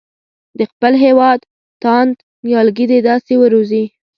د 0.57 0.59
خپل 0.71 0.93
هېواد 1.05 1.39
تاند 1.83 2.15
نیالګي 2.45 2.85
دې 2.91 2.99
داسې 3.09 3.33
وروزي. 3.41 3.83